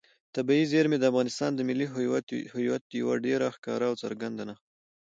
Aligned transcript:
طبیعي 0.35 0.65
زیرمې 0.71 0.97
د 0.99 1.03
افغانستان 1.11 1.51
د 1.55 1.59
ملي 1.69 1.87
هویت 2.55 2.85
یوه 3.01 3.15
ډېره 3.25 3.47
ښکاره 3.55 3.85
او 3.89 3.95
څرګنده 4.03 4.43
نښه 4.49 4.57
ده. 4.63 4.65